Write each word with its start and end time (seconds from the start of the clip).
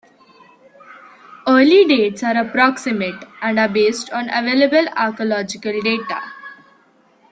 Early 1.47 1.85
dates 1.85 2.23
are 2.23 2.35
approximate, 2.35 3.23
and 3.39 3.59
are 3.59 3.67
based 3.69 4.09
on 4.09 4.29
available 4.31 4.87
archaeological 4.97 5.79
data. 5.79 6.21